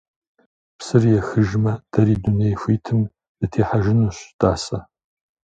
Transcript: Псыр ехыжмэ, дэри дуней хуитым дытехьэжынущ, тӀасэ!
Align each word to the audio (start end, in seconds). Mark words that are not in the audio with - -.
Псыр 0.77 1.03
ехыжмэ, 1.19 1.73
дэри 1.91 2.15
дуней 2.23 2.55
хуитым 2.61 2.99
дытехьэжынущ, 3.39 4.17
тӀасэ! 4.39 4.77